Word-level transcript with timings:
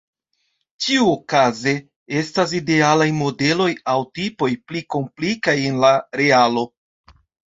Ĉiuokaze, 0.83 1.73
estas 2.21 2.55
idealaj 2.61 3.07
modeloj 3.17 3.69
aŭ 3.95 3.99
tipoj, 4.19 4.49
pli 4.69 4.81
komplikaj 4.95 5.55
en 5.67 5.77
la 5.85 5.93
realo. 6.23 6.65